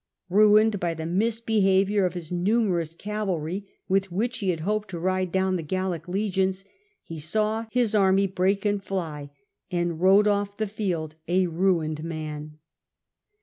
[0.31, 4.99] Ruined by the misbehaviour of his numtu ous cavalry, with which he had hoped to
[4.99, 6.65] ride down the Gallic legions,
[7.03, 9.29] he saw his army break and fly,
[9.69, 12.57] and rode off the field a ruined man.